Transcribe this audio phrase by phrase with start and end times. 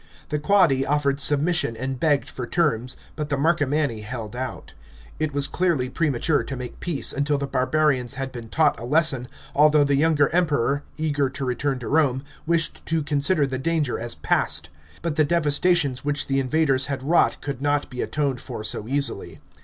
[0.29, 4.73] The Quadi offered submission and begged for terms; but the Marcomanni held out.
[5.19, 9.27] It was clearly premature to make peace until the barbarians had been taught a lesion,
[9.53, 14.15] although the younger Emperor, eager to return to Rome, wished to consider the danger as
[14.15, 14.69] past.
[15.03, 19.39] But the devastations which the invaders had wrought could not be atoned for so easily.